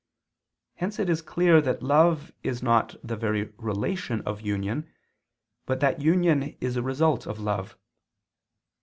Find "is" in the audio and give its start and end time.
1.11-1.21, 2.41-2.63, 6.59-6.75